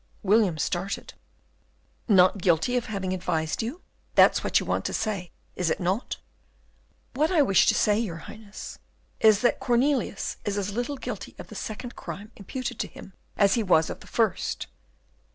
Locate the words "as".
10.57-10.73, 13.37-13.53